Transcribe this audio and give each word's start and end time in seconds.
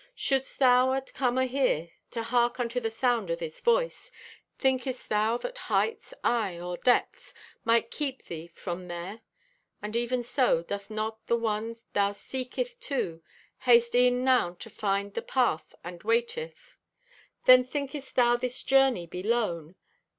"Shouldst 0.15 0.57
thou 0.57 0.93
at 0.93 1.13
come 1.13 1.37
o' 1.37 1.45
here 1.47 1.91
to 2.09 2.23
hark 2.23 2.59
unto 2.59 2.79
the 2.79 2.89
sound 2.89 3.29
of 3.29 3.37
this 3.37 3.59
voice, 3.59 4.11
thinkest 4.57 5.09
thou 5.09 5.37
that 5.37 5.59
heights, 5.69 6.11
aye 6.23 6.59
or 6.59 6.77
depths, 6.77 7.35
might 7.63 7.91
keep 7.91 8.23
thee 8.23 8.47
from 8.47 8.87
there? 8.87 9.21
And 9.79 9.95
even 9.95 10.23
so, 10.23 10.63
doth 10.63 10.89
not 10.89 11.27
the 11.27 11.37
one 11.37 11.75
thou 11.93 12.13
seeketh 12.13 12.79
too, 12.79 13.21
haste 13.59 13.93
e'en 13.93 14.23
now 14.23 14.55
to 14.55 14.71
find 14.71 15.13
the 15.13 15.21
path 15.21 15.75
and 15.83 16.01
waiteth? 16.01 16.77
"Then 17.45 17.63
thinkest 17.63 18.15
thou 18.15 18.37
this 18.37 18.63
journey 18.63 19.05
be 19.05 19.21
lone? 19.21 19.75